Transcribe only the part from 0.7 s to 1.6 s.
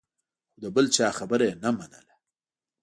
بل چا خبره یې